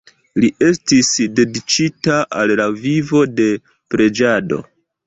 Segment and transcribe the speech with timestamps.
[0.43, 3.51] Li estis dediĉita al la vivo de
[3.97, 4.65] preĝado.